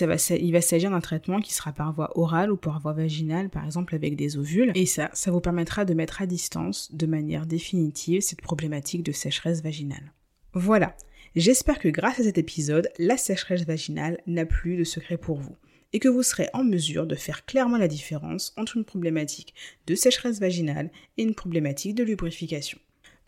Il 0.00 0.53
va 0.53 0.61
s'agir 0.62 0.91
d'un 0.91 1.00
traitement 1.00 1.41
qui 1.41 1.53
sera 1.53 1.73
par 1.73 1.93
voie 1.93 2.19
orale 2.19 2.50
ou 2.50 2.57
par 2.57 2.81
voie 2.81 2.95
vaginale, 2.95 3.50
par 3.50 3.67
exemple 3.67 3.95
avec 3.95 4.17
des 4.17 4.38
ovules. 4.38 4.73
Et 4.75 4.87
ça, 4.87 5.11
ça 5.12 5.31
vous 5.31 5.41
permettra 5.41 5.85
de 5.85 5.93
mettre 5.93 6.23
à 6.23 6.27
distance 6.27 6.88
de 6.95 7.07
manière 7.07 7.44
définitive 7.44 8.23
cette 8.23 8.40
problématique 8.40 9.03
de 9.03 9.12
sécheresse 9.12 9.62
vaginale. 9.62 10.12
Voilà. 10.55 10.97
J'espère 11.37 11.79
que 11.79 11.88
grâce 11.88 12.21
à 12.21 12.25
cet 12.25 12.38
épisode, 12.38 12.88
la 12.99 13.18
sécheresse 13.18 13.66
vaginale 13.66 14.23
n'a 14.27 14.47
plus 14.47 14.77
de 14.77 14.85
secret 14.85 15.18
pour 15.18 15.38
vous 15.38 15.57
et 15.92 15.99
que 15.99 16.09
vous 16.09 16.23
serez 16.23 16.49
en 16.55 16.64
mesure 16.64 17.07
de 17.07 17.14
faire 17.14 17.44
clairement 17.44 17.79
la 17.79 17.88
différence 17.88 18.55
entre 18.57 18.77
une 18.77 18.85
problématique 18.85 19.55
de 19.87 19.94
sécheresse 19.94 20.40
vaginale 20.40 20.90
et 21.16 21.23
une 21.23 21.35
problématique 21.35 21.94
de 21.94 22.05
lubrification. 22.05 22.79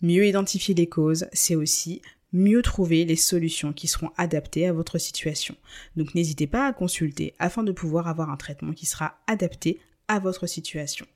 Mieux 0.03 0.27
identifier 0.27 0.75
les 0.75 0.89
causes, 0.89 1.27
c'est 1.33 1.55
aussi 1.55 2.01
mieux 2.33 2.63
trouver 2.63 3.05
les 3.05 3.17
solutions 3.17 3.73
qui 3.73 3.89
seront 3.89 4.11
adaptées 4.17 4.67
à 4.67 4.73
votre 4.73 4.99
situation. 4.99 5.57
Donc 5.97 6.15
n'hésitez 6.15 6.47
pas 6.47 6.67
à 6.67 6.73
consulter 6.73 7.35
afin 7.39 7.63
de 7.63 7.73
pouvoir 7.73 8.09
avoir 8.09 8.31
un 8.31 8.37
traitement 8.37 8.73
qui 8.73 8.87
sera 8.87 9.19
adapté 9.27 9.79
à 10.09 10.19
votre 10.19 10.47
situation. 10.47 11.07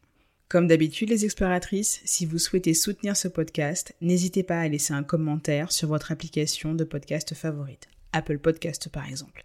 Comme 0.48 0.66
d'habitude 0.66 1.08
les 1.08 1.24
exploratrices, 1.24 2.02
si 2.04 2.26
vous 2.26 2.38
souhaitez 2.38 2.74
soutenir 2.74 3.16
ce 3.16 3.28
podcast, 3.28 3.94
n'hésitez 4.00 4.42
pas 4.42 4.60
à 4.60 4.68
laisser 4.68 4.92
un 4.92 5.02
commentaire 5.02 5.72
sur 5.72 5.88
votre 5.88 6.12
application 6.12 6.74
de 6.74 6.84
podcast 6.84 7.34
favorite. 7.34 7.88
Apple 8.12 8.38
Podcast 8.38 8.88
par 8.90 9.08
exemple. 9.08 9.42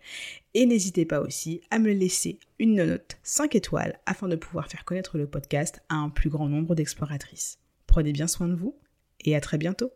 Et 0.53 0.65
n'hésitez 0.65 1.05
pas 1.05 1.21
aussi 1.21 1.61
à 1.71 1.79
me 1.79 1.91
laisser 1.91 2.39
une 2.59 2.75
note 2.75 3.17
5 3.23 3.55
étoiles 3.55 3.99
afin 4.05 4.27
de 4.27 4.35
pouvoir 4.35 4.67
faire 4.67 4.85
connaître 4.85 5.17
le 5.17 5.27
podcast 5.27 5.81
à 5.89 5.95
un 5.95 6.09
plus 6.09 6.29
grand 6.29 6.47
nombre 6.47 6.75
d'exploratrices. 6.75 7.57
Prenez 7.87 8.11
bien 8.11 8.27
soin 8.27 8.47
de 8.47 8.53
vous 8.53 8.75
et 9.25 9.35
à 9.35 9.41
très 9.41 9.57
bientôt. 9.57 9.91